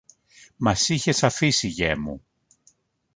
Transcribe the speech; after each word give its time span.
Μας 0.57 0.89
είχες 0.89 1.23
αφήσει, 1.23 1.67
γιε 1.67 1.95
μου 1.95 2.25